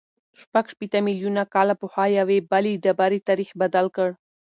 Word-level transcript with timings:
شپږ 0.41 0.65
شپېته 0.73 0.99
میلیونه 1.07 1.41
کاله 1.53 1.75
پخوا 1.81 2.05
یوې 2.19 2.37
بلې 2.51 2.73
ډبرې 2.83 3.19
تاریخ 3.29 3.49
بدل 3.61 3.85
کړ. 3.95 4.09